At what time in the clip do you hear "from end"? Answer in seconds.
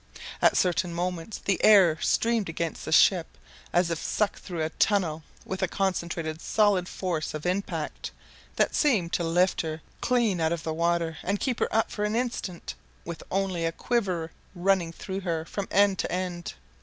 15.45-15.99